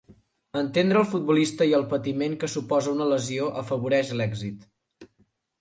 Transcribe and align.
Entendre 0.61 0.97
el 1.01 1.09
futbolista 1.11 1.67
i 1.71 1.75
el 1.79 1.85
patiment 1.93 2.37
que 2.45 2.51
suposa 2.55 2.95
una 2.97 3.07
lesió 3.13 3.51
afavoreix 3.63 4.15
l'èxit. 4.23 4.69